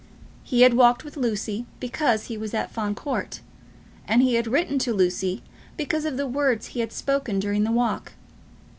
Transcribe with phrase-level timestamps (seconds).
[0.43, 3.39] He had walked with Lucy because he was at Fawn Court.
[4.07, 5.43] And he had written to Lucy
[5.77, 8.13] because of the words he had spoken during the walk.